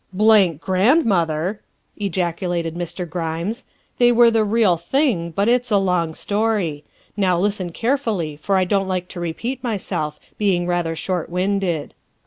[0.25, 1.61] "Blank grandmother!"
[1.95, 3.07] ejaculated Mr.
[3.07, 3.65] Grimes;"
[3.99, 6.83] they were the real thing, but it's a long story.
[7.15, 11.93] Now, listen carefully, for I don't like to repeat myself, being rather short winded.